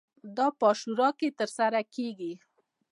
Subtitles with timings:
[0.35, 2.33] دا په عاشورا کې ترسره کیږي.